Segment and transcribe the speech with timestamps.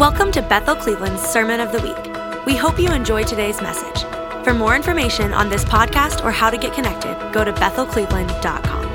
[0.00, 2.46] Welcome to Bethel Cleveland's Sermon of the Week.
[2.46, 4.04] We hope you enjoy today's message.
[4.44, 8.88] For more information on this podcast or how to get connected, go to bethelcleveland.com.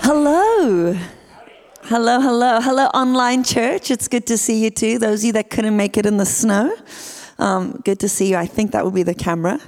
[0.00, 0.92] Hello.
[1.84, 3.90] Hello, hello, hello, online church.
[3.90, 4.98] It's good to see you too.
[4.98, 6.76] Those of you that couldn't make it in the snow,
[7.38, 8.36] um, good to see you.
[8.36, 9.58] I think that will be the camera.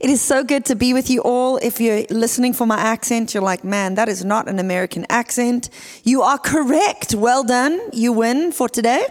[0.00, 1.56] It is so good to be with you all.
[1.56, 5.70] If you're listening for my accent, you're like, man, that is not an American accent.
[6.04, 7.16] You are correct.
[7.16, 7.80] Well done.
[7.92, 9.04] You win for today.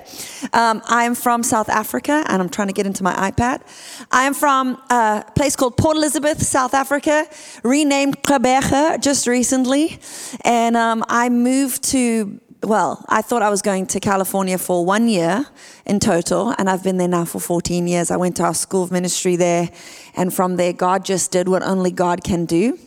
[0.54, 3.64] Um, I am from South Africa, and I'm trying to get into my iPad.
[4.12, 7.26] I am from a place called Port Elizabeth, South Africa,
[7.64, 10.00] renamed Gqeberha just recently.
[10.46, 15.08] And um, I moved to well, I thought I was going to California for one
[15.08, 15.46] year
[15.86, 18.10] in total, and I've been there now for 14 years.
[18.10, 19.70] I went to our school of ministry there,
[20.16, 22.80] and from there, God just did what only God can do.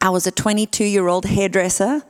[0.00, 2.02] I was a 22 year old hairdresser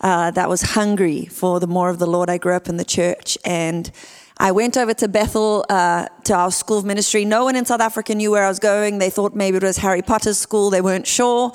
[0.00, 2.30] uh, that was hungry for the more of the Lord.
[2.30, 3.90] I grew up in the church, and
[4.38, 7.24] I went over to Bethel uh, to our school of ministry.
[7.24, 8.98] No one in South Africa knew where I was going.
[8.98, 10.68] They thought maybe it was Harry Potter's school.
[10.68, 11.52] They weren't sure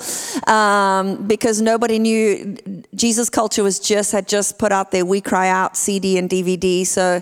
[0.47, 2.57] um, because nobody knew.
[2.95, 6.85] Jesus Culture was just had just put out their We Cry Out CD and DVD,
[6.85, 7.21] so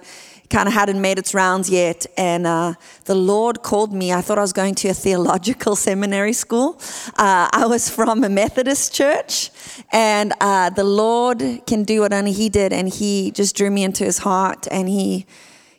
[0.50, 2.06] kind of hadn't made its rounds yet.
[2.16, 4.14] And uh, the Lord called me.
[4.14, 6.80] I thought I was going to a theological seminary school.
[7.18, 9.52] Uh, I was from a Methodist church,
[9.92, 12.72] and uh, the Lord can do what only He did.
[12.72, 15.26] And He just drew me into His heart, and He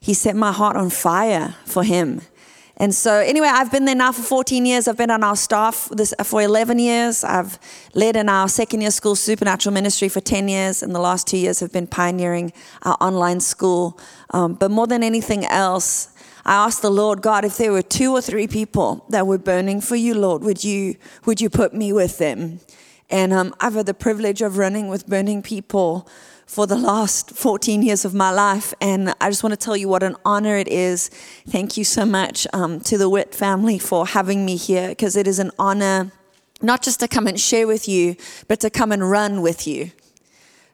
[0.00, 2.22] he set my heart on fire for him.
[2.80, 4.88] And so, anyway, I've been there now for 14 years.
[4.88, 7.22] I've been on our staff this, for 11 years.
[7.22, 7.58] I've
[7.92, 10.82] led in our second year school supernatural ministry for 10 years.
[10.82, 14.00] And the last two years have been pioneering our online school.
[14.30, 16.08] Um, but more than anything else,
[16.46, 19.82] I asked the Lord, God, if there were two or three people that were burning
[19.82, 20.94] for you, Lord, would you,
[21.26, 22.60] would you put me with them?
[23.10, 26.08] And um, I've had the privilege of running with burning people
[26.50, 28.74] for the last 14 years of my life.
[28.80, 31.08] And I just want to tell you what an honor it is.
[31.46, 35.28] Thank you so much um, to the Witt family for having me here because it
[35.28, 36.10] is an honor
[36.60, 38.16] not just to come and share with you,
[38.48, 39.92] but to come and run with you.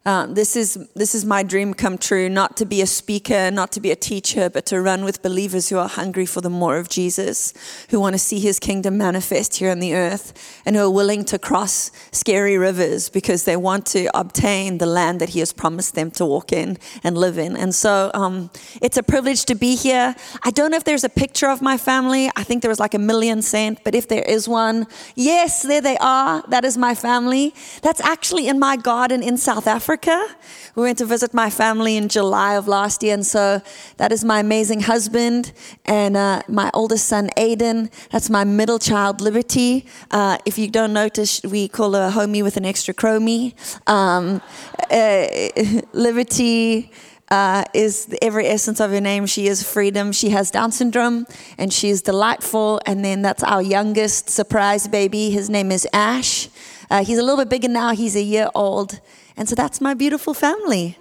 [0.07, 2.29] Um, this is this is my dream come true.
[2.29, 5.69] Not to be a speaker, not to be a teacher, but to run with believers
[5.69, 7.53] who are hungry for the more of Jesus,
[7.91, 11.25] who want to see His kingdom manifest here on the earth, and who are willing
[11.25, 15.97] to cross scary rivers because they want to obtain the land that He has promised
[15.97, 17.57] them to walk in and live in.
[17.57, 18.51] And so, um,
[18.81, 20.15] it's a privilege to be here.
[20.45, 22.31] I don't know if there's a picture of my family.
[22.37, 24.87] I think there was like a million sent, but if there is one,
[25.17, 26.45] yes, there they are.
[26.47, 27.53] That is my family.
[27.83, 29.96] That's actually in my garden in South Africa.
[29.97, 30.37] Africa.
[30.75, 33.63] We went to visit my family in July of last year, and so
[33.97, 35.55] that is my amazing husband
[35.87, 37.91] and uh, my oldest son, Aiden.
[38.11, 39.87] That's my middle child, Liberty.
[40.11, 43.55] Uh, if you don't notice, we call her a homie with an extra chromie.
[43.89, 44.43] Um,
[44.91, 46.93] uh, Liberty.
[47.29, 49.27] Uh, is every essence of her name.
[49.27, 50.13] She is freedom.
[50.13, 51.27] She has Down syndrome
[51.59, 52.81] and she is delightful.
[52.87, 55.31] And then that's our youngest surprise baby.
[55.31, 56.49] His name is Ash.
[56.89, 57.91] Uh, he's a little bit bigger now.
[57.91, 59.01] He's a year old.
[59.37, 60.99] And so that's my beautiful family.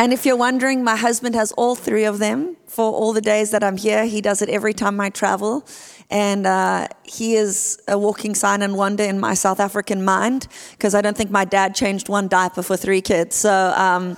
[0.00, 3.50] And if you're wondering, my husband has all three of them for all the days
[3.50, 4.06] that I'm here.
[4.06, 5.66] He does it every time I travel.
[6.08, 10.94] And uh, he is a walking sign and wonder in my South African mind because
[10.94, 13.36] I don't think my dad changed one diaper for three kids.
[13.36, 14.16] So, um,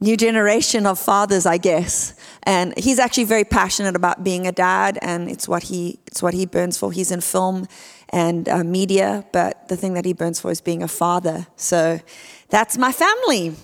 [0.00, 2.14] new generation of fathers, I guess.
[2.42, 6.34] And he's actually very passionate about being a dad, and it's what he it's what
[6.34, 6.90] he burns for.
[6.90, 7.66] He's in film
[8.10, 11.46] and uh, media, but the thing that he burns for is being a father.
[11.56, 12.00] So
[12.48, 13.54] that's my family.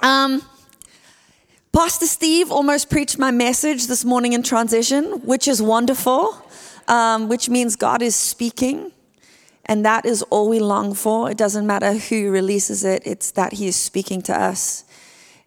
[0.00, 0.42] Um,
[1.72, 6.42] Pastor Steve almost preached my message this morning in transition, which is wonderful,
[6.88, 8.90] um, which means God is speaking.
[9.66, 11.30] And that is all we long for.
[11.30, 14.84] It doesn't matter who releases it, it's that He is speaking to us.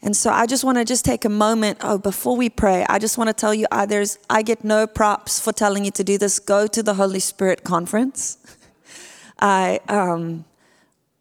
[0.03, 1.77] And so I just want to just take a moment.
[1.81, 4.87] Oh, before we pray, I just want to tell you, uh, there's, I get no
[4.87, 6.39] props for telling you to do this.
[6.39, 8.37] Go to the Holy Spirit conference.
[9.39, 10.45] I, um,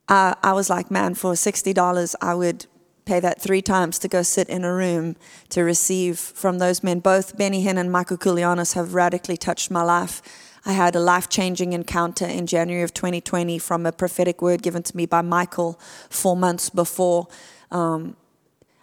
[0.08, 2.66] I, I was like, man, for $60, I would
[3.04, 5.16] pay that three times to go sit in a room
[5.50, 7.00] to receive from those men.
[7.00, 10.22] Both Benny Hinn and Michael Koulianos have radically touched my life.
[10.64, 14.82] I had a life changing encounter in January of 2020 from a prophetic word given
[14.84, 15.78] to me by Michael
[16.08, 17.28] four months before.
[17.70, 18.16] Um,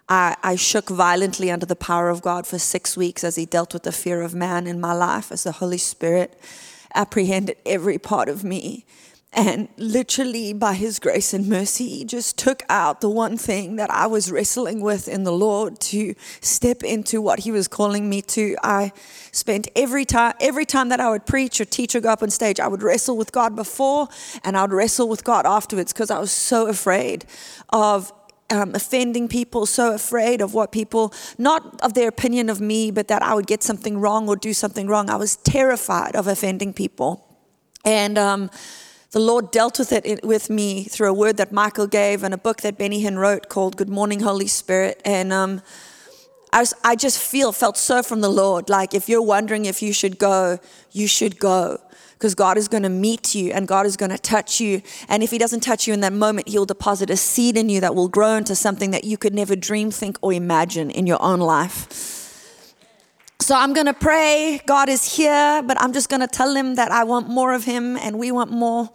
[0.09, 3.74] I, I, shook violently under the power of God for six weeks as He dealt
[3.74, 6.39] with the fear of man in my life, as the Holy Spirit
[6.95, 8.86] apprehended every part of me.
[9.33, 13.92] And literally, by His grace and mercy, He just took out the one thing that
[13.92, 18.21] I was wrestling with in the Lord to step into what He was calling me
[18.21, 18.56] to.
[18.63, 18.94] I
[19.33, 22.30] spent every time, every time that I would preach or teach or go up on
[22.30, 24.07] stage, I would wrestle with God before
[24.45, 27.25] and I would wrestle with God afterwards because I was so afraid
[27.69, 28.13] of
[28.50, 33.08] um, offending people, so afraid of what people, not of their opinion of me, but
[33.10, 35.10] that I would get something wrong or do something wrong.
[35.10, 37.24] I was terrified of offending people.
[37.84, 38.50] And um,
[39.12, 42.38] the Lord dealt with it with me through a word that Michael gave and a
[42.38, 45.02] book that Benny Hinn wrote called Good Morning, Holy Spirit.
[45.06, 45.62] And um,
[46.52, 48.70] I, was, I just feel, felt so from the Lord.
[48.70, 50.60] Like if you're wondering if you should go,
[50.92, 51.80] you should go
[52.18, 54.81] because God is going to meet you and God is going to touch you.
[55.08, 57.80] And if He doesn't touch you in that moment, He'll deposit a seed in you
[57.81, 61.22] that will grow into something that you could never dream, think, or imagine in your
[61.22, 62.74] own life.
[63.40, 64.60] So I'm going to pray.
[64.66, 67.66] God is here, but I'm just going to tell Him that I want more of
[67.66, 68.90] Him and we want more.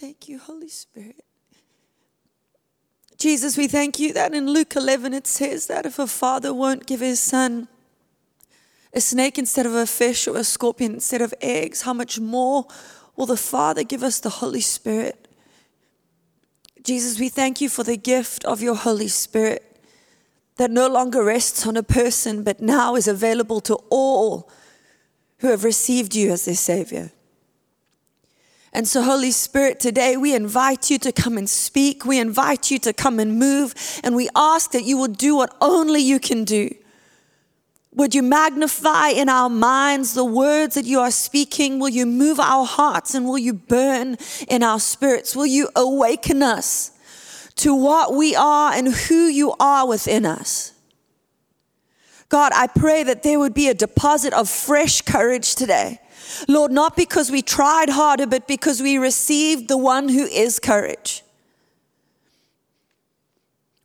[0.00, 1.24] Thank you, Holy Spirit.
[3.18, 6.86] Jesus, we thank you that in Luke 11 it says that if a father won't
[6.86, 7.66] give his son
[8.94, 12.66] a snake instead of a fish or a scorpion instead of eggs, how much more
[13.16, 15.28] will the Father give us the Holy Spirit?
[16.82, 19.80] Jesus, we thank you for the gift of your Holy Spirit
[20.56, 24.50] that no longer rests on a person, but now is available to all
[25.38, 27.10] who have received you as their Savior.
[28.72, 32.04] And so, Holy Spirit, today we invite you to come and speak.
[32.04, 33.74] We invite you to come and move.
[34.04, 36.72] And we ask that you will do what only you can do.
[37.94, 41.80] Would you magnify in our minds the words that you are speaking?
[41.80, 45.34] Will you move our hearts and will you burn in our spirits?
[45.34, 46.92] Will you awaken us
[47.56, 50.72] to what we are and who you are within us?
[52.28, 55.98] God, I pray that there would be a deposit of fresh courage today
[56.48, 61.22] Lord, not because we tried harder, but because we received the one who is courage.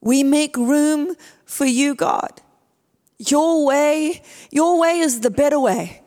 [0.01, 1.15] We make room
[1.45, 2.41] for you, God.
[3.17, 4.21] Your way,
[4.51, 6.01] your way is the better way.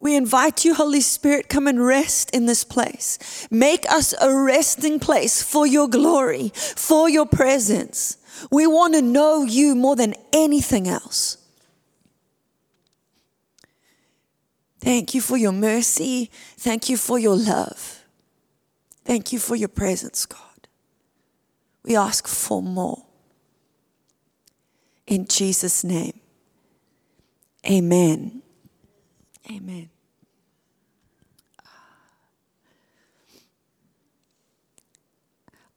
[0.00, 3.48] We invite you, Holy Spirit, come and rest in this place.
[3.50, 8.16] Make us a resting place for your glory, for your presence.
[8.50, 11.37] We want to know you more than anything else.
[14.80, 16.30] Thank you for your mercy.
[16.56, 18.04] Thank you for your love.
[19.04, 20.68] Thank you for your presence, God.
[21.82, 23.04] We ask for more.
[25.06, 26.20] In Jesus' name,
[27.68, 28.42] amen.
[29.50, 29.88] Amen.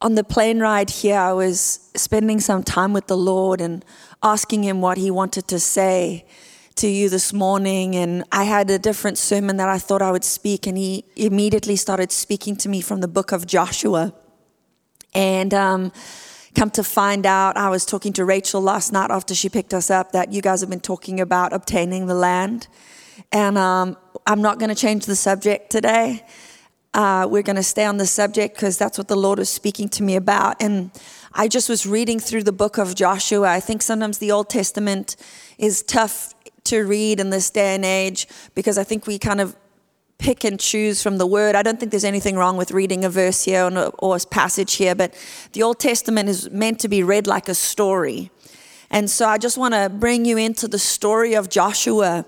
[0.01, 3.85] On the plane ride here, I was spending some time with the Lord and
[4.21, 6.25] asking Him what He wanted to say
[6.81, 10.23] to you this morning, and I had a different sermon that I thought I would
[10.23, 14.15] speak, and he immediately started speaking to me from the book of Joshua.
[15.13, 15.91] And um,
[16.55, 19.91] come to find out, I was talking to Rachel last night after she picked us
[19.91, 22.67] up that you guys have been talking about obtaining the land.
[23.31, 23.95] And um,
[24.25, 26.25] I'm not going to change the subject today.
[26.95, 29.87] Uh, we're going to stay on the subject because that's what the Lord is speaking
[29.89, 30.59] to me about.
[30.59, 30.89] And
[31.31, 33.51] I just was reading through the book of Joshua.
[33.51, 35.15] I think sometimes the Old Testament
[35.59, 36.33] is tough
[36.65, 39.55] to read in this day and age because I think we kind of
[40.21, 41.55] pick and choose from the word.
[41.55, 43.69] I don't think there's anything wrong with reading a verse here
[43.99, 45.13] or, a passage here, but
[45.53, 48.29] the Old Testament is meant to be read like a story.
[48.91, 52.25] And so I just want to bring you into the story of Joshua.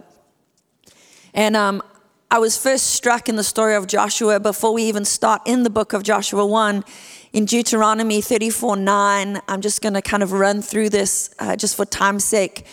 [1.33, 1.83] And um,
[2.31, 5.69] I was first struck in the story of Joshua before we even start in the
[5.69, 6.83] book of Joshua 1
[7.31, 9.41] in Deuteronomy 34 9.
[9.47, 12.65] I'm just going to kind of run through this uh, just for time's sake.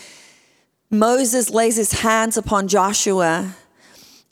[0.90, 3.54] Moses lays his hands upon Joshua.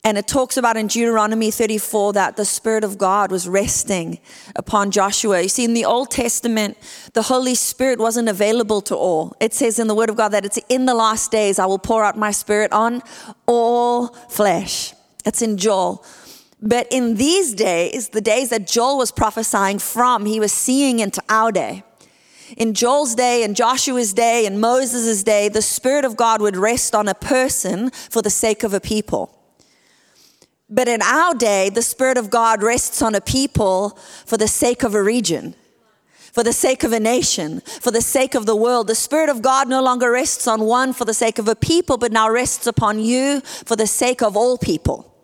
[0.04, 4.18] And it talks about in Deuteronomy 34 that the Spirit of God was resting
[4.56, 5.42] upon Joshua.
[5.42, 6.76] You see, in the Old Testament,
[7.14, 9.36] the Holy Spirit wasn't available to all.
[9.40, 11.78] It says in the Word of God that it's in the last days I will
[11.78, 13.02] pour out my Spirit on
[13.46, 14.94] all flesh.
[15.24, 16.04] That's in Joel.
[16.60, 21.22] But in these days, the days that Joel was prophesying from, he was seeing into
[21.28, 21.84] our day
[22.56, 26.94] in Joel's day and Joshua's day and Moses' day, the Spirit of God would rest
[26.94, 29.34] on a person for the sake of a people.
[30.70, 34.82] But in our day, the Spirit of God rests on a people for the sake
[34.82, 35.54] of a region,
[36.32, 38.86] for the sake of a nation, for the sake of the world.
[38.86, 41.96] The Spirit of God no longer rests on one for the sake of a people,
[41.96, 45.17] but now rests upon you for the sake of all people.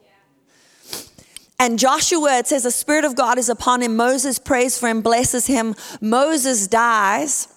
[1.59, 3.97] And Joshua, it says, the Spirit of God is upon him.
[3.97, 5.75] Moses prays for him, blesses him.
[6.01, 7.49] Moses dies,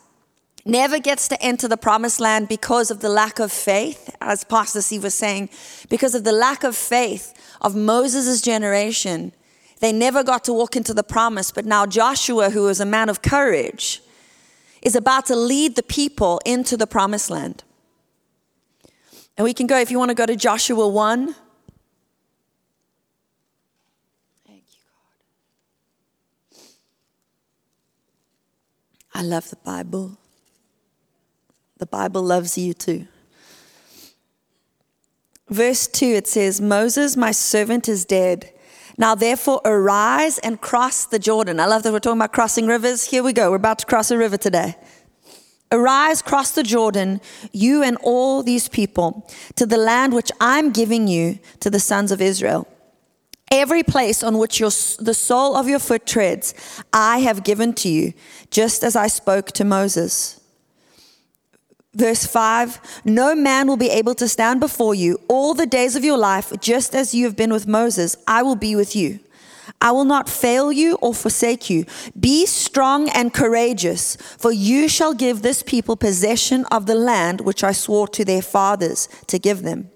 [0.66, 4.82] never gets to enter the promised land because of the lack of faith, as Pastor
[4.82, 5.50] Steve was saying,
[5.90, 9.32] because of the lack of faith of Moses' generation.
[9.80, 11.52] They never got to walk into the promise.
[11.52, 14.02] But now Joshua, who was a man of courage,
[14.82, 17.64] is about to lead the people into the promised land.
[19.38, 21.36] And we can go, if you want to go to Joshua 1.
[24.48, 24.80] Thank you,
[26.52, 26.60] God.
[29.18, 30.16] I love the Bible.
[31.80, 33.08] The Bible loves you too.
[35.50, 38.54] Verse 2, it says, Moses, my servant, is dead.
[38.96, 41.60] Now, therefore, arise and cross the Jordan.
[41.60, 43.06] I love that we're talking about crossing rivers.
[43.06, 43.50] Here we go.
[43.50, 44.76] We're about to cross a river today.
[45.72, 47.20] Arise, cross the Jordan,
[47.52, 52.12] you and all these people, to the land which I'm giving you to the sons
[52.12, 52.68] of Israel.
[53.52, 56.54] Every place on which your, the sole of your foot treads,
[56.92, 58.14] I have given to you,
[58.52, 60.42] just as I spoke to Moses.
[61.94, 66.04] Verse 5 No man will be able to stand before you all the days of
[66.04, 69.20] your life, just as you have been with Moses, I will be with you.
[69.82, 71.86] I will not fail you or forsake you.
[72.20, 77.64] Be strong and courageous, for you shall give this people possession of the land which
[77.64, 79.92] I swore to their fathers to give them.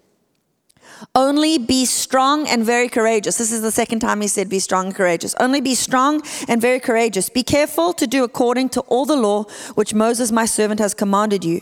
[1.15, 3.37] Only be strong and very courageous.
[3.37, 5.35] This is the second time he said, Be strong and courageous.
[5.39, 7.29] Only be strong and very courageous.
[7.29, 9.43] Be careful to do according to all the law
[9.75, 11.61] which Moses, my servant, has commanded you.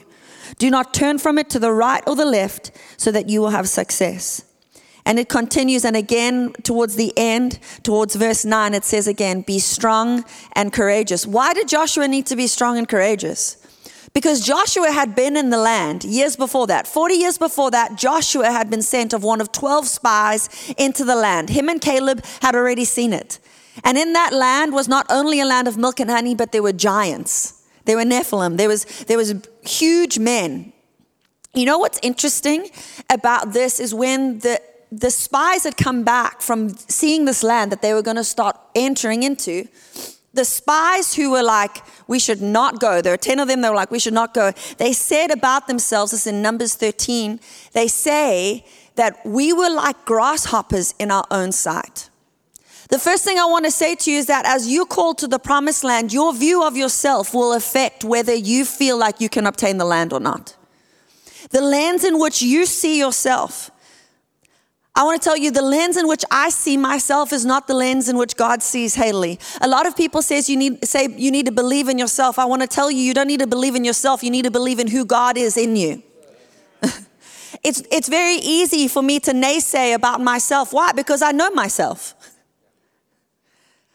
[0.57, 3.49] Do not turn from it to the right or the left, so that you will
[3.49, 4.43] have success.
[5.05, 9.59] And it continues, and again, towards the end, towards verse 9, it says again, Be
[9.59, 11.25] strong and courageous.
[11.25, 13.57] Why did Joshua need to be strong and courageous?
[14.13, 16.87] Because Joshua had been in the land years before that.
[16.87, 21.15] 40 years before that, Joshua had been sent of one of 12 spies into the
[21.15, 21.49] land.
[21.49, 23.39] Him and Caleb had already seen it.
[23.83, 26.63] And in that land was not only a land of milk and honey, but there
[26.63, 27.63] were giants.
[27.85, 28.57] There were Nephilim.
[28.57, 30.73] There was, there was huge men.
[31.53, 32.69] You know what's interesting
[33.09, 34.61] about this is when the
[34.91, 38.59] the spies had come back from seeing this land that they were going to start
[38.75, 39.67] entering into.
[40.39, 43.71] The spies who were like, we should not go, there are 10 of them that
[43.71, 44.53] were like, we should not go.
[44.77, 47.41] They said about themselves, this in Numbers 13,
[47.73, 48.65] they say
[48.95, 52.09] that we were like grasshoppers in our own sight.
[52.87, 55.27] The first thing I want to say to you is that as you call to
[55.27, 59.45] the promised land, your view of yourself will affect whether you feel like you can
[59.45, 60.55] obtain the land or not.
[61.49, 63.71] The lands in which you see yourself
[64.99, 67.73] I want to tell you the lens in which I see myself is not the
[67.73, 69.39] lens in which God sees Haley.
[69.61, 72.37] A lot of people says you need say you need to believe in yourself.
[72.37, 74.21] I want to tell you you don't need to believe in yourself.
[74.23, 76.03] You need to believe in who God is in you.
[77.63, 80.73] it's it's very easy for me to naysay about myself.
[80.73, 80.91] Why?
[80.91, 82.13] Because I know myself.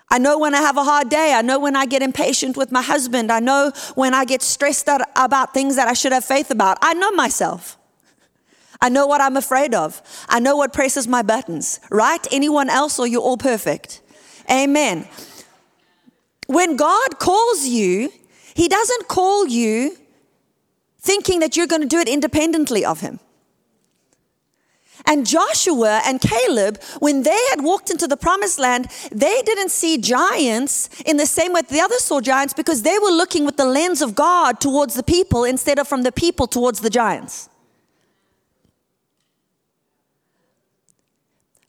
[0.08, 1.34] I know when I have a hard day.
[1.34, 3.30] I know when I get impatient with my husband.
[3.30, 6.78] I know when I get stressed out about things that I should have faith about.
[6.80, 7.76] I know myself.
[8.84, 10.02] I know what I'm afraid of.
[10.28, 12.20] I know what presses my buttons, right?
[12.30, 14.02] Anyone else, or you're all perfect?
[14.50, 15.08] Amen.
[16.48, 18.12] When God calls you,
[18.52, 19.96] He doesn't call you
[21.00, 23.20] thinking that you're going to do it independently of Him.
[25.06, 29.96] And Joshua and Caleb, when they had walked into the promised land, they didn't see
[29.96, 33.64] giants in the same way the others saw giants because they were looking with the
[33.64, 37.48] lens of God towards the people instead of from the people towards the giants.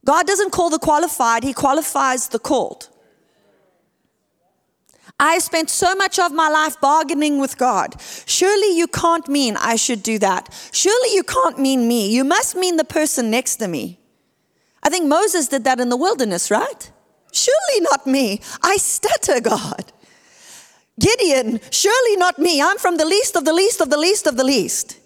[0.06, 2.90] God doesn't call the qualified, He qualifies the called.
[5.20, 7.96] I spent so much of my life bargaining with God.
[8.26, 10.54] Surely you can't mean I should do that.
[10.74, 12.10] Surely you can't mean me.
[12.14, 14.00] You must mean the person next to me.
[14.84, 16.92] I think Moses did that in the wilderness, right?
[17.32, 18.42] Surely not me.
[18.62, 19.94] I stutter, God.
[21.00, 22.62] Gideon, surely not me.
[22.62, 25.00] I'm from the least of the least of the least of the least.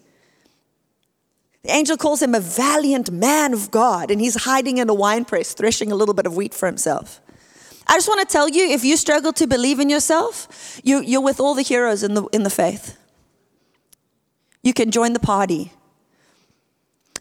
[1.69, 5.23] The angel calls him a valiant man of God, and he's hiding in a wine
[5.23, 7.21] press, threshing a little bit of wheat for himself.
[7.85, 11.21] I just want to tell you if you struggle to believe in yourself, you, you're
[11.21, 12.97] with all the heroes in the, in the faith.
[14.63, 15.71] You can join the party.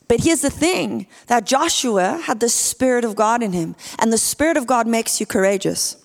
[0.08, 4.16] But here's the thing that Joshua had the Spirit of God in him, and the
[4.16, 6.02] Spirit of God makes you courageous.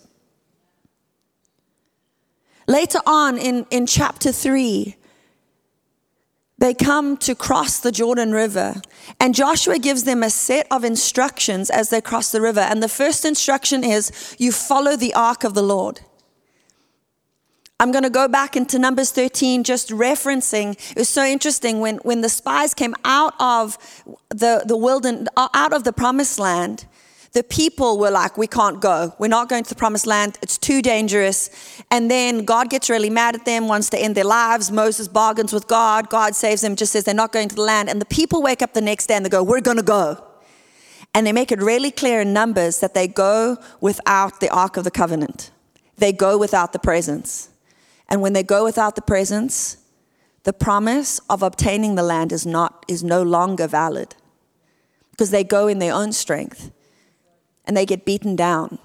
[2.68, 4.98] Later on in, in chapter 3,
[6.58, 8.82] they come to cross the Jordan River,
[9.20, 12.60] and Joshua gives them a set of instructions as they cross the river.
[12.60, 16.02] And the first instruction is you follow the ark of the Lord.
[17.80, 20.80] I'm going to go back into Numbers 13, just referencing.
[20.92, 23.78] It was so interesting when, when the spies came out of
[24.30, 26.86] the, the wilderness, out of the promised land
[27.34, 29.16] the people were like, we can't go.
[29.18, 30.38] We're not going to the promised land.
[30.44, 31.50] It's too dangerous.
[31.90, 34.72] And then God gets really mad at them, wants to end their lives.
[34.72, 36.10] Moses bargains with God.
[36.10, 37.90] God saves them, just says they're not going to the land.
[37.90, 40.24] And the people wake up the next day and they go, we're going to go.
[41.16, 44.84] And they make it really clear in Numbers that they go without the Ark of
[44.84, 45.52] the Covenant,
[45.98, 47.50] they go without the presence.
[48.10, 49.78] And when they go without the presence,
[50.44, 54.16] the promise of obtaining the land is not is no longer valid
[55.12, 56.72] because they go in their own strength
[57.66, 58.80] and they get beaten down.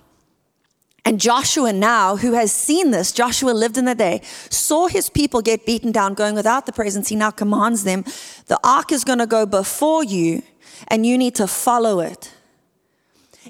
[1.04, 4.20] And Joshua, now, who has seen this, Joshua lived in the day,
[4.50, 7.08] saw his people get beaten down going without the presence.
[7.08, 8.04] He now commands them
[8.47, 10.42] the ark is going to go before you,
[10.88, 12.32] and you need to follow it.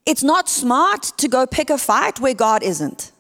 [0.06, 3.11] It's not smart to go pick a fight where God isn't.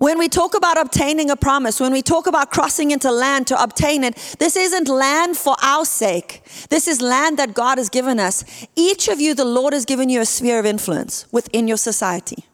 [0.00, 3.62] When we talk about obtaining a promise, when we talk about crossing into land to
[3.62, 6.42] obtain it, this isn't land for our sake.
[6.70, 8.42] This is land that God has given us.
[8.74, 12.46] Each of you, the Lord has given you a sphere of influence within your society.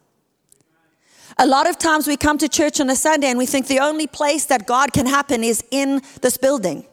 [1.39, 3.79] A lot of times we come to church on a Sunday and we think the
[3.79, 6.85] only place that God can happen is in this building.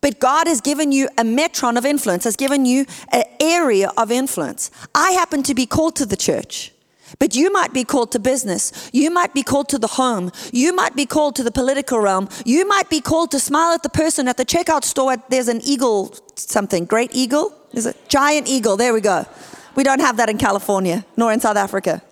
[0.00, 4.12] But God has given you a metron of influence, has given you an area of
[4.12, 4.70] influence.
[4.94, 6.70] I happen to be called to the church.
[7.18, 8.90] But you might be called to business.
[8.92, 10.30] You might be called to the home.
[10.52, 12.28] You might be called to the political realm.
[12.44, 15.16] You might be called to smile at the person at the checkout store.
[15.28, 17.54] There's an eagle, something, great eagle?
[17.72, 18.76] Is it giant eagle?
[18.76, 19.26] There we go.
[19.74, 22.02] We don't have that in California, nor in South Africa.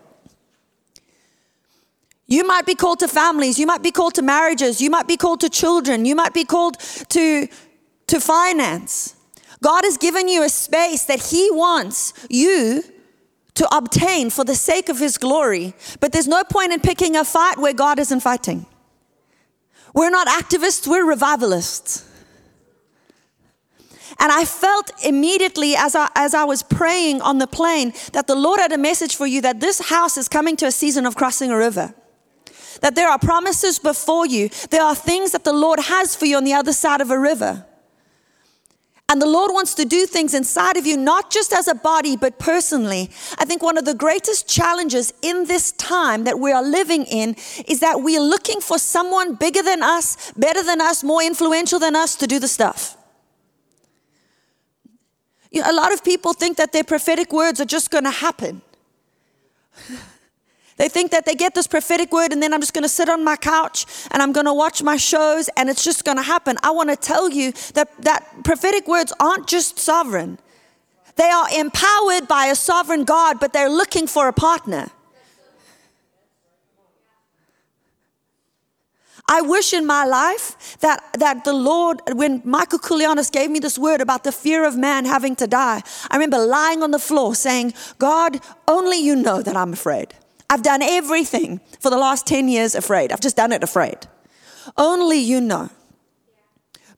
[2.26, 3.58] You might be called to families.
[3.58, 4.80] You might be called to marriages.
[4.80, 6.04] You might be called to children.
[6.04, 6.78] You might be called
[7.08, 7.48] to,
[8.06, 9.16] to finance.
[9.62, 12.84] God has given you a space that He wants you
[13.60, 15.74] to obtain for the sake of His glory.
[16.00, 18.64] But there's no point in picking a fight where God isn't fighting.
[19.94, 22.06] We're not activists, we're revivalists.
[24.18, 28.34] And I felt immediately as I, as I was praying on the plane that the
[28.34, 31.14] Lord had a message for you that this house is coming to a season of
[31.14, 31.92] crossing a river.
[32.80, 36.38] That there are promises before you, there are things that the Lord has for you
[36.38, 37.66] on the other side of a river.
[39.10, 42.16] And the Lord wants to do things inside of you, not just as a body,
[42.16, 43.10] but personally.
[43.38, 47.34] I think one of the greatest challenges in this time that we are living in
[47.66, 51.80] is that we are looking for someone bigger than us, better than us, more influential
[51.80, 52.96] than us to do the stuff.
[55.50, 58.12] You know, a lot of people think that their prophetic words are just going to
[58.12, 58.62] happen.
[60.80, 63.10] They think that they get this prophetic word and then I'm just going to sit
[63.10, 66.22] on my couch and I'm going to watch my shows and it's just going to
[66.22, 66.56] happen.
[66.62, 70.38] I want to tell you that, that prophetic words aren't just sovereign.
[71.16, 74.88] They are empowered by a sovereign God, but they're looking for a partner.
[79.28, 83.78] I wish in my life that, that the Lord, when Michael Koulianos gave me this
[83.78, 87.34] word about the fear of man having to die, I remember lying on the floor
[87.34, 90.14] saying, God, only you know that I'm afraid.
[90.50, 93.12] I've done everything for the last 10 years afraid.
[93.12, 93.98] I've just done it afraid.
[94.76, 95.70] Only you know.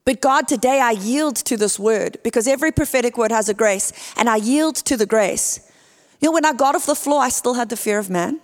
[0.07, 3.93] But God, today I yield to this word because every prophetic word has a grace,
[4.17, 5.71] and I yield to the grace.
[6.21, 8.41] You know, when I got off the floor, I still had the fear of man.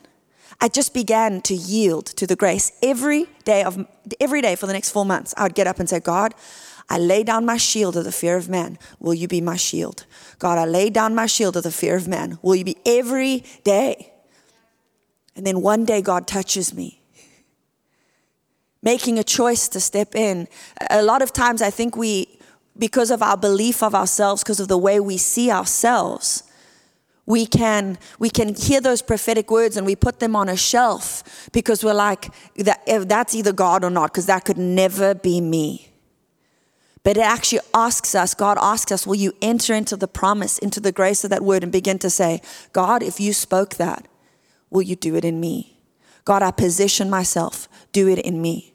[0.61, 3.87] I just began to yield to the grace every day of
[4.21, 5.33] every day for the next four months.
[5.37, 6.35] I would get up and say, God,
[6.91, 8.79] I lay down my shield of the fear of man.
[9.01, 10.05] Will you be my shield?
[10.39, 12.39] God, I lay down my shield of the fear of man.
[12.43, 14.13] Will you be every day?
[15.39, 17.01] And then one day God touches me.
[18.83, 20.49] Making a choice to step in.
[20.91, 22.41] A lot of times I think we,
[22.77, 26.43] because of our belief of ourselves, because of the way we see ourselves,
[27.25, 31.51] we can we can hear those prophetic words and we put them on a shelf
[31.53, 35.91] because we're like that that's either God or not because that could never be me.
[37.05, 40.81] But it actually asks us, God asks us, will you enter into the promise, into
[40.81, 42.41] the grace of that word and begin to say,
[42.73, 44.09] God, if you spoke that,
[44.71, 45.79] will you do it in me?
[46.25, 48.75] God, I position myself, do it in me.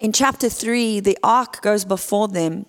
[0.00, 2.66] In chapter 3, the ark goes before them.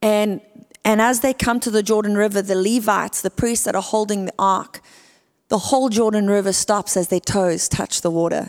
[0.00, 0.40] And,
[0.86, 4.24] and as they come to the Jordan River, the Levites, the priests that are holding
[4.24, 4.80] the ark,
[5.48, 8.48] the whole Jordan River stops as their toes touch the water.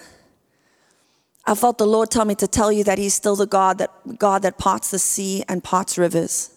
[1.46, 4.18] I felt the Lord tell me to tell you that He's still the God that,
[4.18, 6.55] God that parts the sea and parts rivers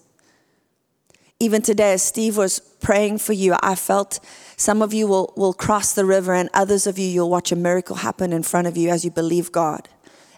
[1.40, 4.18] even today, as Steve was praying for you, I felt
[4.56, 7.56] some of you will, will cross the river, and others of you, you'll watch a
[7.56, 9.88] miracle happen in front of you as you believe God.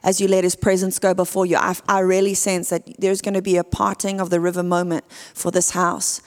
[0.03, 3.35] As you let His presence go before you, I, I really sense that there's going
[3.35, 6.21] to be a parting of the river moment for this house.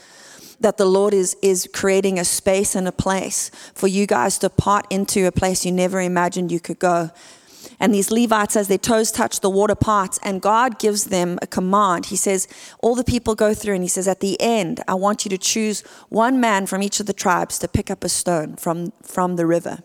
[0.59, 4.49] That the Lord is, is creating a space and a place for you guys to
[4.49, 7.11] part into a place you never imagined you could go
[7.83, 11.47] and these Levites, as their toes touch the water parts, and God gives them a
[11.47, 12.05] command.
[12.05, 12.47] He says,
[12.79, 15.37] All the people go through, and He says, At the end, I want you to
[15.37, 19.35] choose one man from each of the tribes to pick up a stone from, from
[19.35, 19.79] the river.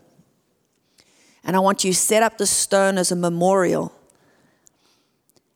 [1.43, 3.93] And I want you to set up the stone as a memorial.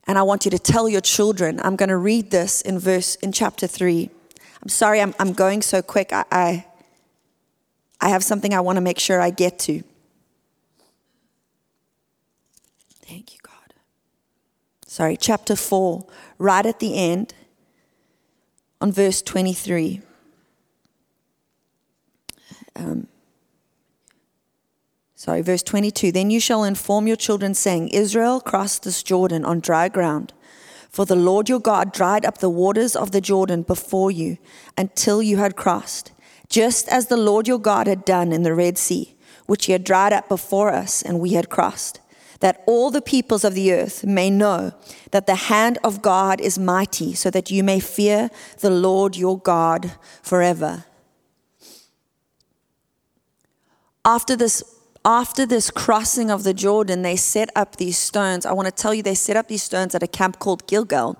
[0.08, 3.14] And I want you to tell your children, I'm going to read this in verse
[3.16, 4.10] in chapter 3.
[4.60, 6.12] I'm sorry, I'm, I'm going so quick.
[6.12, 6.66] I, I
[8.02, 9.84] I have something I want to make sure I get to.
[13.06, 13.74] Thank you, God.
[14.92, 16.04] Sorry, chapter 4,
[16.36, 17.32] right at the end,
[18.78, 20.02] on verse 23.
[22.76, 23.06] Um,
[25.14, 26.12] sorry, verse 22.
[26.12, 30.34] Then you shall inform your children, saying, Israel crossed this Jordan on dry ground.
[30.90, 34.36] For the Lord your God dried up the waters of the Jordan before you
[34.76, 36.12] until you had crossed
[36.50, 39.84] just as the Lord your God had done in the Red Sea, which he had
[39.84, 42.01] dried up before us and we had crossed,
[42.42, 44.72] that all the peoples of the earth may know
[45.12, 49.38] that the hand of God is mighty, so that you may fear the Lord your
[49.38, 50.84] God forever.
[54.04, 54.62] After this
[55.04, 58.46] after this crossing of the Jordan, they set up these stones.
[58.46, 61.16] I want to tell you, they set up these stones at a camp called Gilgal.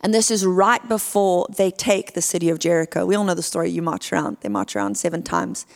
[0.00, 3.04] And this is right before they take the city of Jericho.
[3.04, 3.70] We all know the story.
[3.70, 4.38] You march around.
[4.40, 5.66] They march around seven times,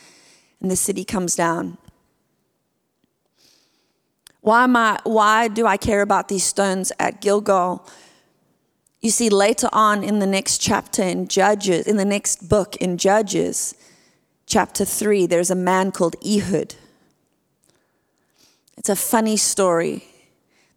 [0.61, 1.77] and the city comes down.
[4.45, 7.87] Why, am I, why do I care about these stones at Gilgal?
[9.01, 12.97] You see, later on in the next chapter in Judges, in the next book in
[12.97, 13.73] Judges,
[14.45, 16.75] chapter 3, there's a man called Ehud.
[18.77, 20.05] It's a funny story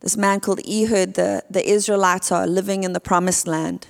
[0.01, 3.87] this man called Ehud, the, the Israelites are living in the promised land.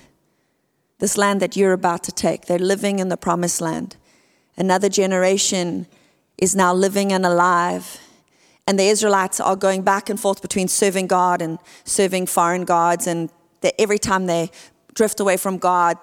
[0.97, 3.95] This land that you're about to take, they're living in the promised land.
[4.57, 5.87] Another generation
[6.37, 7.99] is now living and alive.
[8.69, 13.07] And the Israelites are going back and forth between serving God and serving foreign gods.
[13.07, 13.31] And
[13.79, 14.51] every time they
[14.93, 15.97] drift away from God,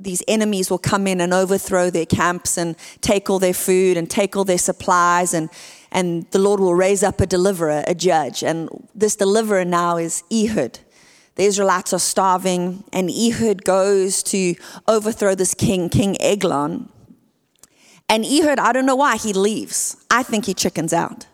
[0.00, 4.08] these enemies will come in and overthrow their camps and take all their food and
[4.08, 5.50] take all their supplies and
[5.92, 8.42] and the Lord will raise up a deliverer, a judge.
[8.42, 10.78] And this deliverer now is Ehud.
[11.34, 14.54] The Israelites are starving, and Ehud goes to
[14.88, 16.88] overthrow this king, King Eglon.
[18.08, 19.96] And Ehud, I don't know why, he leaves.
[20.10, 21.26] I think he chickens out.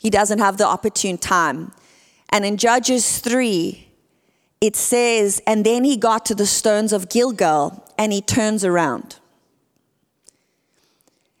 [0.00, 1.72] He doesn't have the opportune time.
[2.30, 3.86] And in Judges 3,
[4.62, 9.16] it says, And then he got to the stones of Gilgal, and he turns around.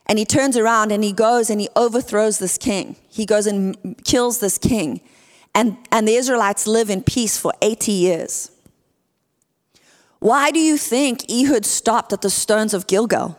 [0.04, 2.96] And he turns around and he goes and he overthrows this king.
[3.08, 5.00] He goes and kills this king.
[5.54, 8.50] And, and the Israelites live in peace for 80 years.
[10.18, 13.38] Why do you think Ehud stopped at the stones of Gilgal?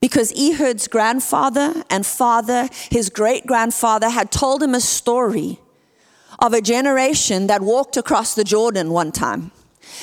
[0.00, 5.58] Because Ehud's grandfather and father, his great grandfather, had told him a story
[6.38, 9.52] of a generation that walked across the Jordan one time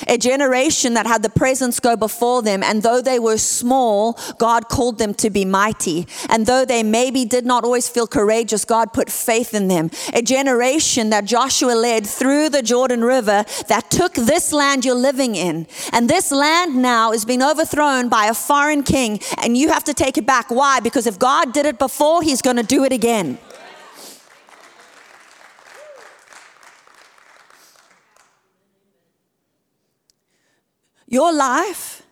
[0.06, 4.68] a generation that had the presence go before them, and though they were small, God
[4.68, 6.06] called them to be mighty.
[6.28, 9.90] And though they maybe did not always feel courageous, God put faith in them.
[10.12, 15.34] A generation that Joshua led through the Jordan River that took this land you're living
[15.34, 15.66] in.
[15.92, 19.94] And this land now is being overthrown by a foreign king, and you have to
[19.94, 20.50] take it back.
[20.50, 20.80] Why?
[20.80, 23.38] Because if God did it before, He's going to do it again.
[31.08, 32.02] Your life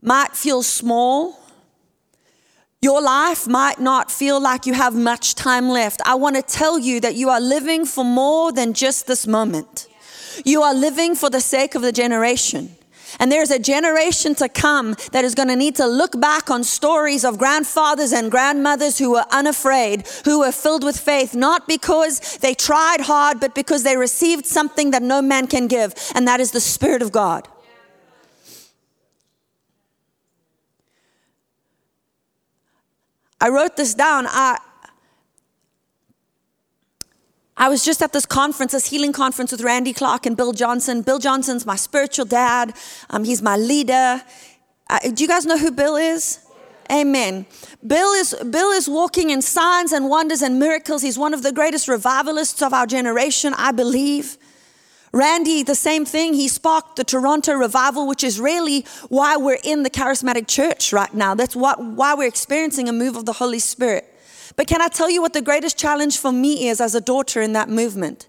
[0.00, 1.38] might feel small.
[2.80, 6.00] Your life might not feel like you have much time left.
[6.04, 9.86] I want to tell you that you are living for more than just this moment.
[10.44, 12.76] You are living for the sake of the generation.
[13.20, 16.64] And there's a generation to come that is going to need to look back on
[16.64, 22.38] stories of grandfathers and grandmothers who were unafraid, who were filled with faith, not because
[22.38, 26.40] they tried hard, but because they received something that no man can give, and that
[26.40, 27.46] is the Spirit of God.
[33.42, 34.26] I wrote this down.
[34.28, 34.56] I,
[37.56, 41.02] I was just at this conference, this healing conference with Randy Clark and Bill Johnson.
[41.02, 42.72] Bill Johnson's my spiritual dad.
[43.10, 44.22] Um, he's my leader.
[44.88, 46.38] Uh, do you guys know who Bill is?
[46.88, 47.46] Amen.
[47.84, 51.02] Bill is, Bill is walking in signs and wonders and miracles.
[51.02, 54.38] He's one of the greatest revivalists of our generation, I believe.
[55.12, 56.34] Randy, the same thing.
[56.34, 61.12] He sparked the Toronto revival, which is really why we're in the charismatic church right
[61.12, 61.34] now.
[61.34, 64.08] That's what, why we're experiencing a move of the Holy Spirit.
[64.56, 67.42] But can I tell you what the greatest challenge for me is as a daughter
[67.42, 68.26] in that movement?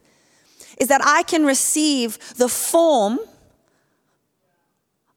[0.78, 3.20] Is that I can receive the form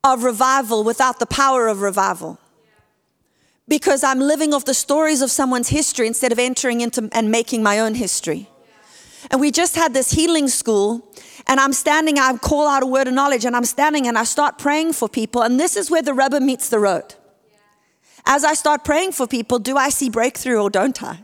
[0.06, 2.38] of revival without the power of revival.
[3.68, 7.62] Because I'm living off the stories of someone's history instead of entering into and making
[7.62, 8.48] my own history.
[9.30, 11.12] And we just had this healing school,
[11.46, 14.24] and I'm standing, I call out a word of knowledge, and I'm standing and I
[14.24, 15.42] start praying for people.
[15.42, 17.14] And this is where the rubber meets the road.
[18.24, 21.20] As I start praying for people, do I see breakthrough or don't I?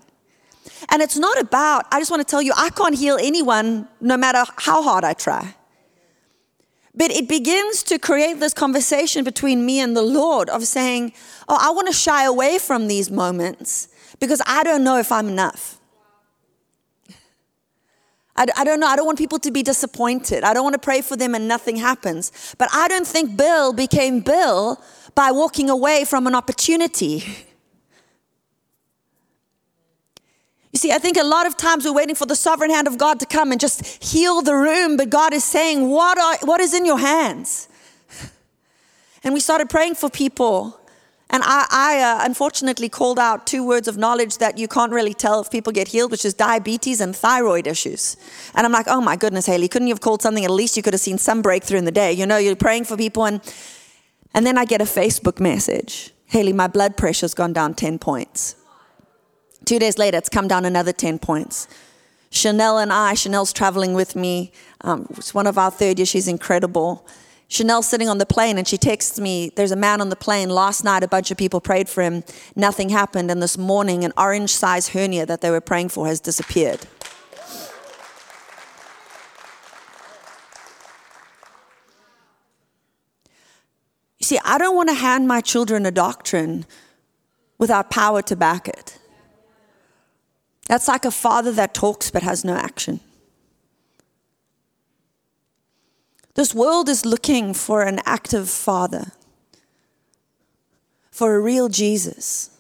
[0.90, 4.16] And it's not about, I just want to tell you, I can't heal anyone no
[4.16, 5.56] matter how hard I try.
[6.94, 11.14] But it begins to create this conversation between me and the Lord of saying,
[11.48, 13.88] Oh, I want to shy away from these moments
[14.20, 15.78] because I don't know if I'm enough.
[18.36, 18.86] I, I don't know.
[18.86, 20.44] I don't want people to be disappointed.
[20.44, 22.54] I don't want to pray for them and nothing happens.
[22.58, 24.80] But I don't think Bill became Bill
[25.14, 27.24] by walking away from an opportunity.
[30.72, 32.96] You see, I think a lot of times we're waiting for the sovereign hand of
[32.96, 36.60] God to come and just heal the room, but God is saying, What, are, what
[36.60, 37.68] is in your hands?
[39.24, 40.80] And we started praying for people.
[41.32, 45.14] And I, I uh, unfortunately called out two words of knowledge that you can't really
[45.14, 48.18] tell if people get healed, which is diabetes and thyroid issues.
[48.54, 50.44] And I'm like, oh my goodness, Haley, couldn't you have called something?
[50.44, 52.12] At least you could have seen some breakthrough in the day.
[52.12, 53.24] You know, you're praying for people.
[53.24, 53.40] And,
[54.34, 58.56] and then I get a Facebook message Haley, my blood pressure's gone down 10 points.
[59.66, 61.68] Two days later, it's come down another 10 points.
[62.30, 64.50] Chanel and I, Chanel's traveling with me.
[64.80, 66.06] Um, it's one of our third year.
[66.06, 67.06] She's incredible.
[67.52, 70.48] Chanel's sitting on the plane and she texts me, There's a man on the plane.
[70.48, 72.24] Last night, a bunch of people prayed for him.
[72.56, 73.30] Nothing happened.
[73.30, 76.80] And this morning, an orange size hernia that they were praying for has disappeared.
[84.18, 86.64] You see, I don't want to hand my children a doctrine
[87.58, 88.98] without power to back it.
[90.68, 93.00] That's like a father that talks but has no action.
[96.34, 99.12] This world is looking for an active father,
[101.10, 102.50] for a real Jesus.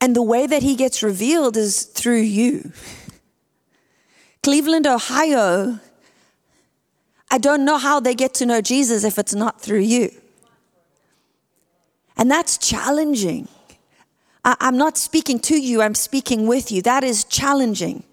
[0.00, 2.72] And the way that he gets revealed is through you.
[4.42, 5.80] Cleveland, Ohio,
[7.30, 10.10] I don't know how they get to know Jesus if it's not through you.
[12.16, 13.48] And that's challenging.
[14.44, 16.80] I, am not speaking to you, I'm speaking with you.
[16.82, 18.04] That is challenging.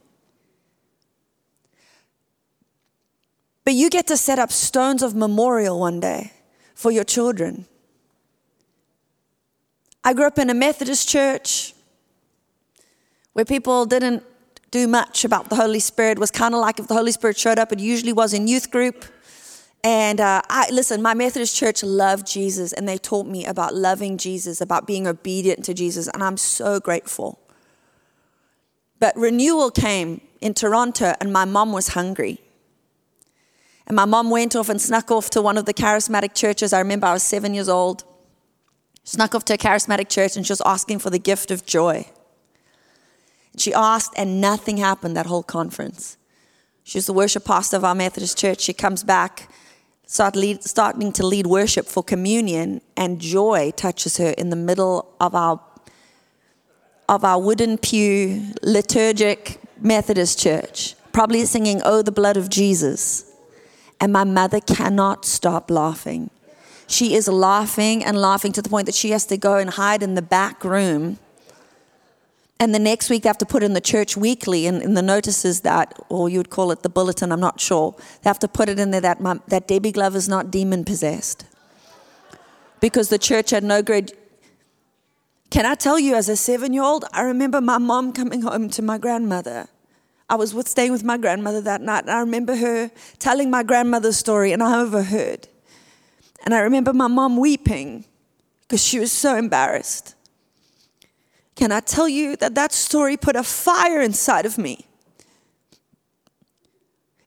[3.66, 6.34] But you get to set up stones of memorial one day
[6.76, 7.66] for your children.
[10.04, 11.74] I grew up in a Methodist church
[13.32, 14.24] where people didn't
[14.70, 16.14] do much about the Holy Spirit.
[16.14, 18.48] It was kind of like if the Holy Spirit showed up, it usually was in
[18.48, 19.06] youth group.
[19.84, 24.18] And uh, I listen, my Methodist church loved Jesus, and they taught me about loving
[24.18, 27.40] Jesus, about being obedient to Jesus, and I'm so grateful.
[29.00, 32.40] But renewal came in Toronto, and my mom was hungry.
[33.88, 36.74] And my mom went off and snuck off to one of the charismatic churches.
[36.74, 38.04] I remember I was seven years old.
[39.04, 42.08] Snuck off to a charismatic church, and she was asking for the gift of joy.
[43.58, 46.18] She asked, and nothing happened that whole conference.
[46.84, 48.62] She was the worship pastor of our Methodist church.
[48.62, 49.50] She comes back
[50.06, 55.14] start lead, starting to lead worship for communion, and joy touches her in the middle
[55.20, 55.60] of our
[57.10, 63.26] of our wooden pew liturgic Methodist church, probably singing "Oh, the blood of Jesus,"
[64.04, 66.30] and my mother cannot stop laughing.
[66.88, 70.04] She is laughing and laughing to the point that she has to go and hide
[70.04, 71.18] in the back room
[72.64, 75.02] and the next week, they have to put in the church weekly in, in the
[75.02, 77.94] notices that, or you would call it the bulletin, I'm not sure.
[78.22, 80.86] They have to put it in there that, my, that Debbie Glover is not demon
[80.86, 81.46] possessed.
[82.80, 84.14] Because the church had no grade.
[85.50, 88.70] Can I tell you, as a seven year old, I remember my mom coming home
[88.70, 89.68] to my grandmother.
[90.34, 93.62] I was with, staying with my grandmother that night, and I remember her telling my
[93.62, 95.48] grandmother's story, and I overheard.
[96.44, 98.06] And I remember my mom weeping
[98.64, 100.16] because she was so embarrassed.
[101.56, 104.88] Can I tell you that that story put a fire inside of me?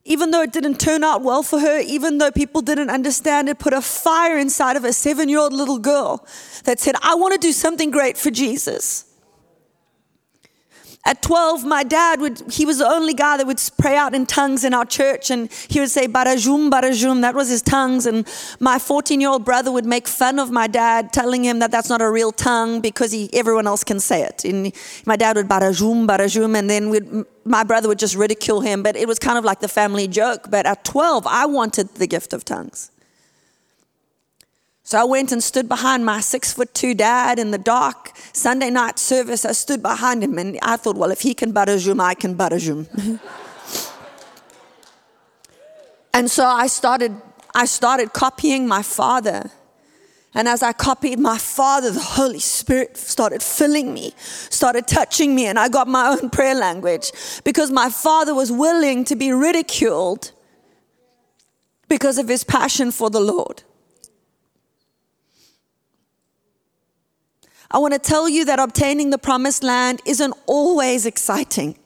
[0.03, 3.57] Even though it didn't turn out well for her, even though people didn't understand it,
[3.57, 6.27] put a fire inside of a seven year old little girl
[6.65, 9.06] that said, I want to do something great for Jesus.
[11.07, 14.25] At 12, my dad would, he was the only guy that would pray out in
[14.25, 18.05] tongues in our church, and he would say, Barajum, Barajum, that was his tongues.
[18.05, 18.27] And
[18.59, 21.87] my 14 year old brother would make fun of my dad, telling him that that's
[21.87, 24.43] not a real tongue because he, everyone else can say it.
[24.43, 28.97] And my dad would Barajum, Barajum, and then my brother would just ridicule him, but
[28.97, 30.51] it was kind of like the family joke.
[30.51, 32.91] But at 12, I wanted the gift of tongues.
[34.87, 38.69] So I went and stood behind my six foot two dad in the dark Sunday
[38.69, 39.43] night service.
[39.43, 42.87] I stood behind him and I thought, well, if he can barajum, I can barajum.
[46.13, 47.21] and so I started,
[47.53, 49.51] I started copying my father.
[50.33, 55.47] And as I copied my father, the Holy Spirit started filling me, started touching me,
[55.47, 57.11] and I got my own prayer language
[57.43, 60.31] because my father was willing to be ridiculed
[61.89, 63.63] because of his passion for the Lord.
[67.69, 71.77] I want to tell you that obtaining the promised land isn't always exciting.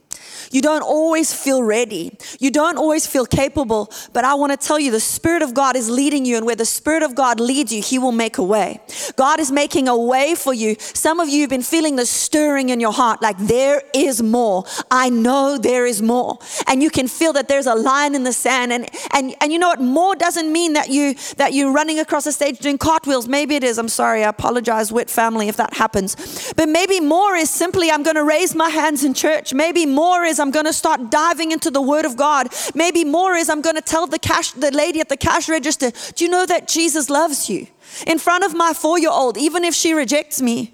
[0.51, 2.17] You don't always feel ready.
[2.39, 3.91] You don't always feel capable.
[4.13, 6.55] But I want to tell you the Spirit of God is leading you, and where
[6.55, 8.81] the Spirit of God leads you, He will make a way.
[9.15, 10.75] God is making a way for you.
[10.79, 14.65] Some of you have been feeling the stirring in your heart like there is more.
[14.89, 16.37] I know there is more.
[16.67, 18.73] And you can feel that there's a line in the sand.
[18.73, 19.81] And, and, and you know what?
[19.81, 23.27] More doesn't mean that, you, that you're running across the stage doing cartwheels.
[23.27, 23.77] Maybe it is.
[23.77, 24.23] I'm sorry.
[24.23, 26.53] I apologize, Witt family, if that happens.
[26.53, 29.53] But maybe more is simply I'm going to raise my hands in church.
[29.53, 32.49] Maybe more is I'm going to start diving into the Word of God.
[32.75, 35.91] Maybe more is I'm going to tell the cash, the lady at the cash register,
[36.15, 37.67] do you know that Jesus loves you?
[38.07, 40.73] In front of my four year old, even if she rejects me.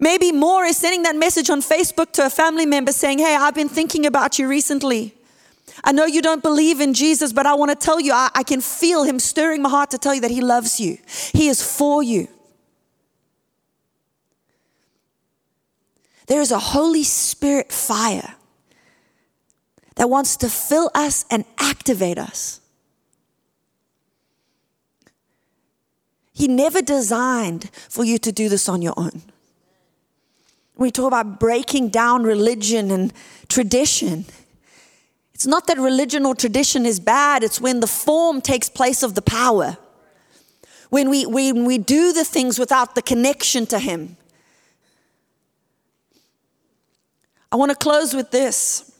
[0.00, 3.54] Maybe more is sending that message on Facebook to a family member saying, Hey, I've
[3.54, 5.14] been thinking about you recently.
[5.84, 8.42] I know you don't believe in Jesus, but I want to tell you, I, I,
[8.42, 10.98] can feel Him stirring my heart to tell you that He loves you.
[11.32, 12.28] He is for you.
[16.28, 18.34] There is a Holy Spirit fire
[19.96, 22.60] that wants to fill us and activate us.
[26.32, 29.22] He never designed for you to do this on your own.
[30.76, 33.12] We talk about breaking down religion and
[33.48, 34.26] tradition.
[35.34, 39.16] It's not that religion or tradition is bad, it's when the form takes place of
[39.16, 39.78] the power.
[40.90, 44.16] When we, when we do the things without the connection to Him.
[47.50, 48.92] I want to close with this.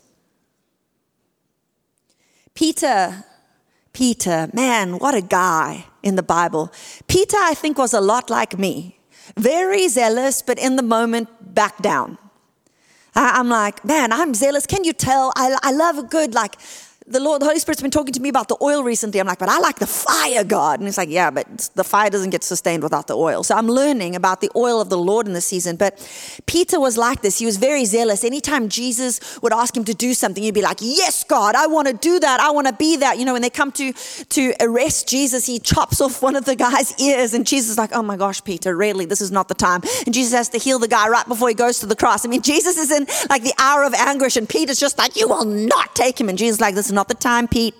[2.55, 3.25] Peter,
[3.93, 6.73] Peter, man, what a guy in the Bible.
[7.07, 8.99] Peter, I think, was a lot like me.
[9.37, 12.19] Very zealous, but in the moment, back down.
[13.15, 14.67] I'm like, man, I'm zealous.
[14.67, 15.33] Can you tell?
[15.37, 16.57] I, I love a good, like,
[17.11, 19.19] the Lord, the Holy Spirit's been talking to me about the oil recently.
[19.21, 20.79] I'm like, but I like the fire, God.
[20.79, 23.43] And he's like, yeah, but the fire doesn't get sustained without the oil.
[23.43, 25.77] So I'm learning about the oil of the Lord in this season.
[25.77, 25.99] But
[26.47, 27.39] Peter was like this.
[27.39, 28.25] He was very zealous.
[28.25, 31.89] Anytime Jesus would ask him to do something, he'd be like, yes, God, I want
[31.89, 32.41] to do that.
[32.41, 33.19] I want to be that.
[33.19, 36.57] You know, when they come to, to arrest Jesus, he chops off one of the
[36.57, 37.33] guy's ears.
[37.33, 39.81] And Jesus is like, oh my gosh, Peter, really, this is not the time.
[40.05, 42.27] And Jesus has to heal the guy right before he goes to the cross.
[42.27, 45.27] I mean, Jesus is in like the hour of anguish and Peter's just like, you
[45.27, 46.29] will not take him.
[46.29, 47.77] And Jesus like, this is not the time, Pete.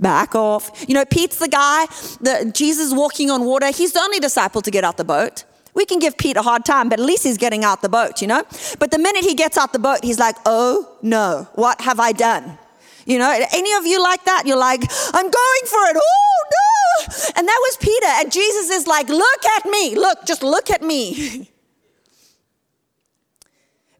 [0.00, 0.84] Back off.
[0.88, 1.86] You know, Pete's the guy
[2.20, 3.68] that Jesus walking on water.
[3.70, 5.44] He's the only disciple to get out the boat.
[5.74, 8.20] We can give Pete a hard time, but at least he's getting out the boat,
[8.22, 8.42] you know?
[8.80, 12.12] But the minute he gets out the boat, he's like, oh no, what have I
[12.12, 12.58] done?
[13.04, 14.42] You know, any of you like that?
[14.46, 14.82] You're like,
[15.14, 15.96] I'm going for it.
[15.96, 17.32] Oh no.
[17.36, 18.10] And that was Peter.
[18.18, 19.94] And Jesus is like, look at me.
[19.94, 21.50] Look, just look at me.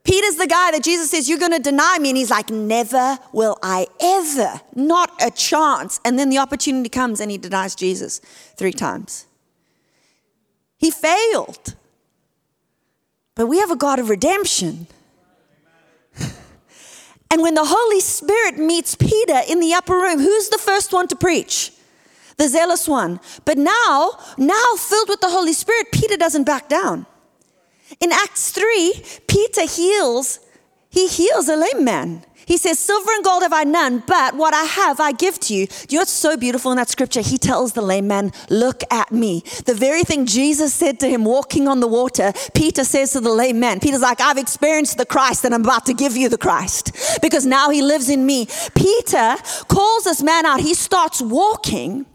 [0.07, 2.11] Peter's the guy that Jesus says, You're going to deny me.
[2.11, 4.61] And he's like, Never will I ever.
[4.75, 5.99] Not a chance.
[6.05, 8.21] And then the opportunity comes and he denies Jesus
[8.57, 9.27] three times.
[10.79, 11.75] He failed.
[13.35, 14.87] But we have a God of redemption.
[17.29, 21.09] And when the Holy Spirit meets Peter in the upper room, who's the first one
[21.09, 21.73] to preach?
[22.37, 23.19] The zealous one.
[23.45, 27.05] But now, now filled with the Holy Spirit, Peter doesn't back down.
[28.01, 30.41] In Acts 3, Peter heals,
[30.91, 32.25] he heals a lame man.
[32.47, 35.55] He says, Silver and gold have I none, but what I have I give to
[35.55, 35.67] you.
[35.89, 37.21] You know what's so beautiful in that scripture?
[37.21, 39.43] He tells the lame man, Look at me.
[39.67, 43.33] The very thing Jesus said to him walking on the water, Peter says to the
[43.33, 46.39] lame man, Peter's like, I've experienced the Christ and I'm about to give you the
[46.39, 48.47] Christ because now he lives in me.
[48.77, 49.37] Peter
[49.69, 50.61] calls this man out.
[50.61, 52.07] He starts walking.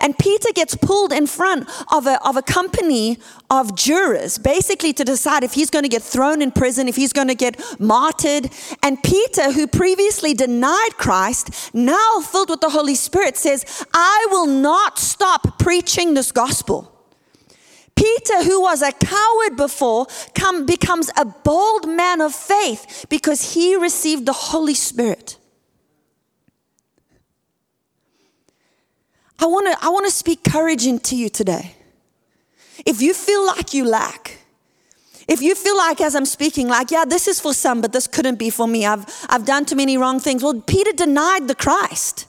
[0.00, 3.18] And Peter gets pulled in front of a, of a company
[3.50, 7.12] of jurors, basically to decide if he's going to get thrown in prison, if he's
[7.12, 8.50] going to get martyred.
[8.82, 14.46] And Peter, who previously denied Christ, now filled with the Holy Spirit, says, I will
[14.46, 16.90] not stop preaching this gospel.
[17.96, 23.76] Peter, who was a coward before, come, becomes a bold man of faith because he
[23.76, 25.38] received the Holy Spirit.
[29.44, 31.74] I want to I want to speak courage into you today.
[32.86, 34.38] If you feel like you lack,
[35.28, 38.06] if you feel like as I'm speaking like, yeah, this is for some but this
[38.06, 38.86] couldn't be for me.
[38.86, 40.42] I've I've done too many wrong things.
[40.42, 42.26] Well, Peter denied the Christ.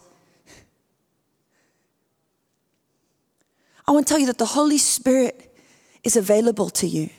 [3.88, 5.55] I want to tell you that the Holy Spirit
[6.03, 7.09] is available to you.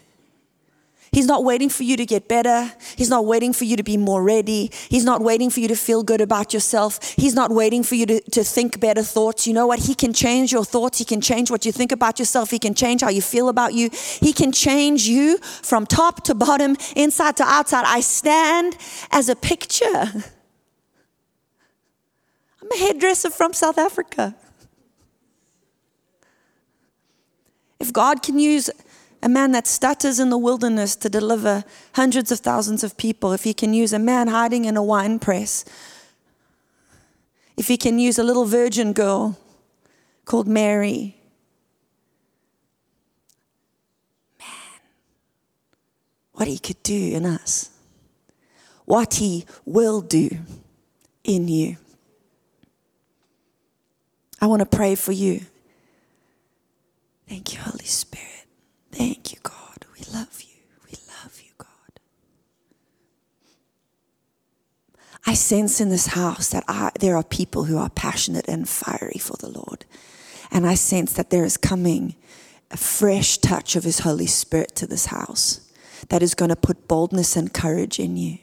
[1.17, 2.71] He's not waiting for you to get better.
[2.95, 4.71] He's not waiting for you to be more ready.
[4.91, 7.03] He's not waiting for you to feel good about yourself.
[7.17, 9.47] He's not waiting for you to, to think better thoughts.
[9.47, 9.79] You know what?
[9.79, 10.99] He can change your thoughts.
[10.99, 12.51] He can change what you think about yourself.
[12.51, 13.89] He can change how you feel about you.
[14.21, 17.87] He can change you from top to bottom, inside to outside.
[17.87, 18.77] I stand
[19.11, 19.87] as a picture.
[22.61, 24.37] I'm a hairdresser from South Africa.
[27.81, 28.69] If God can use
[29.23, 31.65] a man that stutters in the wilderness to deliver
[31.95, 35.19] hundreds of thousands of people, if he can use a man hiding in a wine
[35.19, 35.65] press,
[37.57, 39.39] if he can use a little virgin girl
[40.25, 41.17] called Mary,
[44.39, 44.81] man,
[46.33, 47.71] what he could do in us,
[48.85, 50.29] what he will do
[51.25, 51.77] in you.
[54.41, 55.41] I want to pray for you.
[57.29, 58.47] Thank you, Holy Spirit.
[58.93, 59.85] Thank you, God.
[59.95, 60.63] We love you.
[60.85, 60.93] We
[61.23, 61.69] love you, God.
[65.26, 69.19] I sense in this house that I, there are people who are passionate and fiery
[69.19, 69.85] for the Lord.
[70.51, 72.17] And I sense that there is coming
[72.71, 75.61] a fresh touch of His Holy Spirit to this house
[76.09, 78.39] that is going to put boldness and courage in you.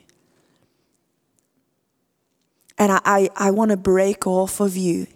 [2.77, 5.07] And I, I, I want to break off of you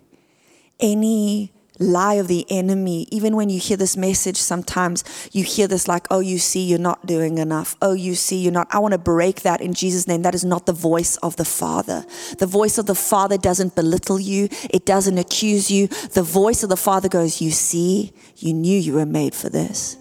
[0.80, 3.08] any lie of the enemy.
[3.12, 6.80] Even when you hear this message, sometimes you hear this like, oh, you see, you're
[6.80, 7.76] not doing enough.
[7.82, 8.68] Oh, you see, you're not.
[8.72, 10.22] I want to break that in Jesus' name.
[10.22, 12.06] That is not the voice of the Father.
[12.38, 15.88] The voice of the Father doesn't belittle you, it doesn't accuse you.
[15.88, 19.98] The voice of the Father goes, You see, you knew you were made for this.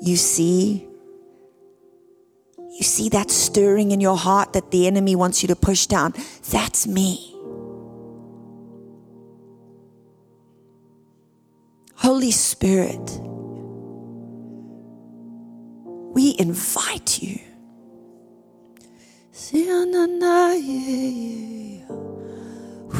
[0.00, 0.86] You see,
[2.78, 6.14] you see that stirring in your heart that the enemy wants you to push down.
[6.50, 7.37] That's me.
[12.00, 13.20] Holy Spirit,
[16.14, 17.40] we invite you.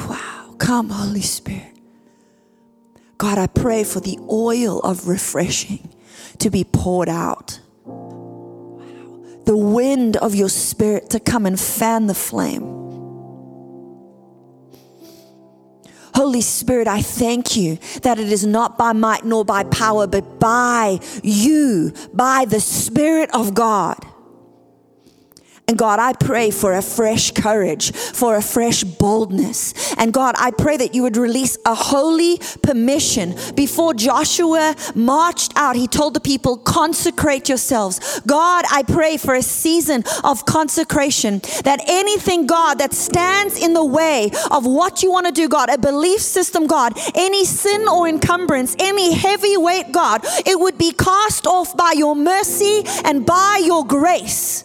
[0.09, 1.79] Wow, come, Holy Spirit.
[3.19, 5.91] God, I pray for the oil of refreshing
[6.41, 7.61] to be poured out.
[7.85, 9.21] Wow.
[9.45, 12.88] The wind of your spirit to come and fan the flame.
[16.29, 20.39] Holy Spirit, I thank you that it is not by might nor by power, but
[20.39, 23.97] by you, by the Spirit of God.
[25.69, 29.95] And God, I pray for a fresh courage, for a fresh boldness.
[29.99, 33.35] And God, I pray that you would release a holy permission.
[33.55, 38.21] Before Joshua marched out, he told the people, consecrate yourselves.
[38.27, 43.85] God, I pray for a season of consecration that anything, God, that stands in the
[43.85, 48.09] way of what you want to do, God, a belief system, God, any sin or
[48.09, 53.61] encumbrance, any heavy weight, God, it would be cast off by your mercy and by
[53.63, 54.65] your grace.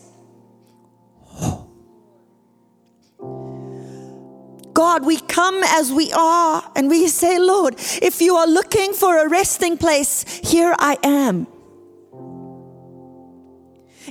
[4.83, 9.17] God, we come as we are and we say, Lord, if you are looking for
[9.17, 11.47] a resting place, here I am.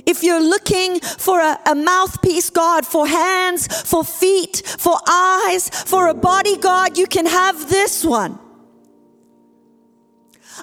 [0.07, 6.07] If you're looking for a, a, mouthpiece, God, for hands, for feet, for eyes, for
[6.07, 8.39] a body, God, you can have this one.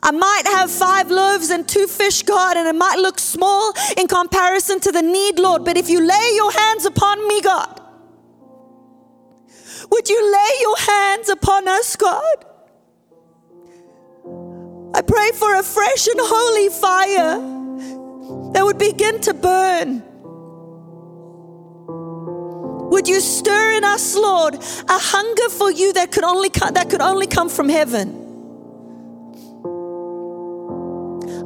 [0.02, 4.08] I might have five loaves and two fish, God, and it might look small in
[4.08, 7.80] comparison to the need, Lord, but if you lay your hands upon me, God,
[9.91, 12.45] would you lay your hands upon us, God?
[14.95, 17.38] I pray for a fresh and holy fire
[18.53, 20.03] that would begin to burn.
[22.91, 26.91] Would you stir in us, Lord, a hunger for you that could only come, that
[26.91, 28.26] could only come from heaven?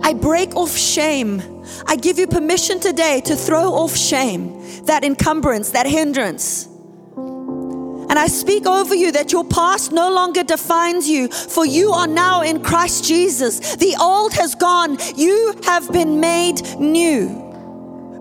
[0.02, 1.42] I break off shame.
[1.86, 6.68] I give you permission today to throw off shame, that encumbrance, that hindrance.
[8.08, 12.06] And I speak over you that your past no longer defines you, for you are
[12.06, 13.76] now in Christ Jesus.
[13.76, 17.42] The old has gone, you have been made new.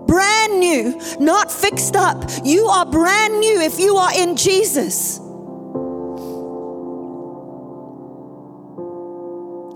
[0.06, 2.30] Brand new, not fixed up.
[2.44, 5.18] You are brand new if you are in Jesus.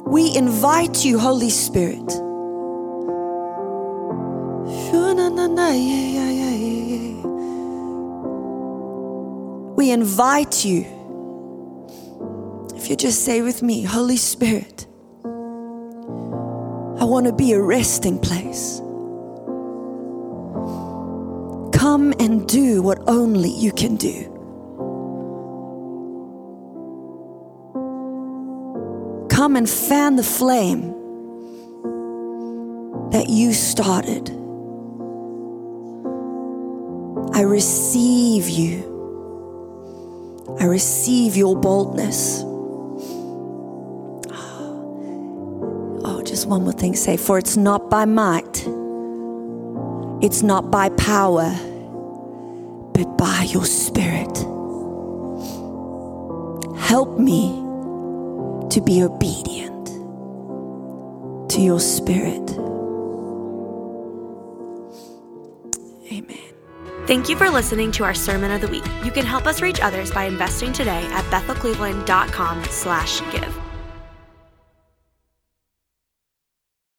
[0.07, 2.29] We invite you, Holy Spirit.
[9.79, 10.81] We invite you.
[12.75, 14.89] If you just say with me, Holy Spirit,
[17.01, 18.81] I want to be a resting place.
[21.79, 24.25] Come and do what only you can do.
[29.31, 30.89] Come and fan the flame
[33.13, 34.31] that you started.
[37.33, 38.88] I receive you.
[40.57, 42.43] I receive your boldness.
[46.05, 48.67] Oh, just one more thing say, for it's not by might,
[50.23, 51.51] it's not by power,
[52.93, 54.37] but by your spirit.
[56.79, 57.63] Help me
[58.71, 59.89] to be obedient
[61.51, 62.68] to your spirit.
[67.09, 68.85] Thank you for listening to our Sermon of the Week.
[69.03, 73.68] You can help us reach others by investing today at bethelcleveland.com slash give.